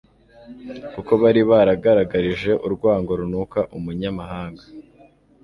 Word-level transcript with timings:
kuko 0.93 1.11
bari 1.21 1.41
baragaragarije 1.49 2.51
urwango 2.65 3.11
runuka 3.19 3.59
umunyamahanga 3.77 4.63